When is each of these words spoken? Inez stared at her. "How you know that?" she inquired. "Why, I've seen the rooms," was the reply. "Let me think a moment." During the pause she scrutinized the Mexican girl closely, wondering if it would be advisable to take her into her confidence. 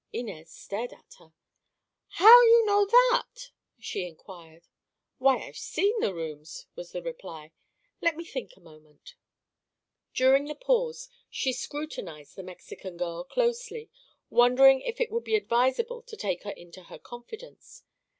Inez 0.11 0.49
stared 0.51 0.93
at 0.93 1.13
her. 1.19 1.31
"How 2.07 2.41
you 2.41 2.65
know 2.65 2.87
that?" 2.87 3.51
she 3.77 4.07
inquired. 4.07 4.67
"Why, 5.19 5.41
I've 5.43 5.59
seen 5.59 5.99
the 5.99 6.11
rooms," 6.11 6.65
was 6.75 6.91
the 6.91 7.03
reply. 7.03 7.51
"Let 8.01 8.17
me 8.17 8.25
think 8.25 8.53
a 8.57 8.61
moment." 8.61 9.13
During 10.15 10.45
the 10.45 10.55
pause 10.55 11.07
she 11.29 11.53
scrutinized 11.53 12.35
the 12.35 12.41
Mexican 12.41 12.97
girl 12.97 13.23
closely, 13.23 13.91
wondering 14.31 14.81
if 14.81 14.99
it 14.99 15.11
would 15.11 15.23
be 15.23 15.35
advisable 15.35 16.01
to 16.01 16.17
take 16.17 16.45
her 16.45 16.51
into 16.51 16.85
her 16.85 16.97
confidence. 16.97 17.83